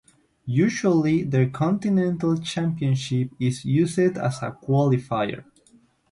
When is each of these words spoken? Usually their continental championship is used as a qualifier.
Usually 0.47 1.21
their 1.21 1.47
continental 1.51 2.35
championship 2.39 3.29
is 3.39 3.63
used 3.65 3.99
as 3.99 4.41
a 4.41 4.49
qualifier. 4.49 5.45